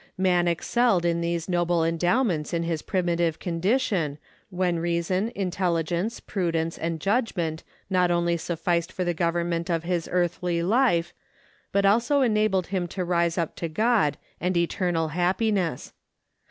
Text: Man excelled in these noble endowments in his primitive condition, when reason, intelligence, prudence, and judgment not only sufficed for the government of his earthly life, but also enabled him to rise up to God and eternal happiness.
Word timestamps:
Man 0.17 0.47
excelled 0.47 1.05
in 1.05 1.21
these 1.21 1.47
noble 1.47 1.85
endowments 1.85 2.55
in 2.55 2.63
his 2.63 2.81
primitive 2.81 3.37
condition, 3.37 4.17
when 4.49 4.79
reason, 4.79 5.31
intelligence, 5.35 6.19
prudence, 6.19 6.79
and 6.79 6.99
judgment 6.99 7.63
not 7.87 8.09
only 8.09 8.35
sufficed 8.35 8.91
for 8.91 9.03
the 9.03 9.13
government 9.13 9.69
of 9.69 9.83
his 9.83 10.09
earthly 10.11 10.63
life, 10.63 11.13
but 11.71 11.85
also 11.85 12.21
enabled 12.21 12.65
him 12.73 12.87
to 12.87 13.05
rise 13.05 13.37
up 13.37 13.55
to 13.57 13.69
God 13.69 14.17
and 14.39 14.57
eternal 14.57 15.09
happiness. 15.09 15.93